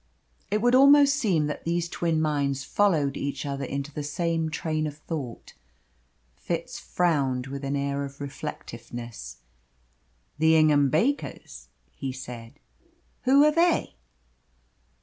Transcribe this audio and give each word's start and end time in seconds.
It 0.49 0.63
would 0.63 0.73
almost 0.73 1.15
seem 1.15 1.45
that 1.45 1.63
these 1.63 1.87
twin 1.87 2.19
minds 2.19 2.63
followed 2.63 3.15
each 3.15 3.45
other 3.45 3.63
into 3.65 3.93
the 3.93 4.01
same 4.01 4.49
train 4.49 4.87
of 4.87 4.97
thought. 4.97 5.53
Fitz 6.33 6.79
frowned 6.79 7.45
with 7.45 7.63
an 7.63 7.75
air 7.75 8.03
of 8.03 8.19
reflectiveness. 8.19 9.41
"The 10.39 10.55
Ingham 10.55 10.89
Bakers," 10.89 11.67
he 11.91 12.11
said. 12.11 12.53
"Who 13.25 13.45
are 13.45 13.51
they?" 13.51 13.93